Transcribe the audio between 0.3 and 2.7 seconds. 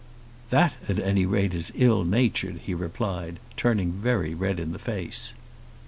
"That at any rate is ill natured,"